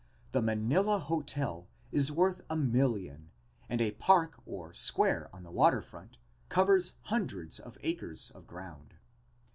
The 0.31 0.41
Manila 0.41 0.97
Hotel 0.97 1.67
is 1.91 2.11
worth 2.11 2.41
a 2.49 2.55
million 2.55 3.29
and 3.69 3.79
a 3.79 3.91
park 3.91 4.39
or 4.47 4.73
square 4.73 5.29
on 5.31 5.43
the 5.43 5.51
water 5.51 5.83
front 5.83 6.17
covers 6.49 6.93
hundreds 7.03 7.59
of 7.59 7.77
acres 7.83 8.31
of 8.31 8.47
ground. 8.47 8.95